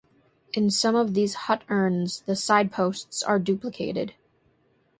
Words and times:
In 0.53 0.71
some 0.71 0.95
of 0.95 1.13
these 1.13 1.35
hut-urns 1.45 2.21
the 2.25 2.35
side-posts 2.35 3.21
are 3.21 3.37
duplicated. 3.37 4.15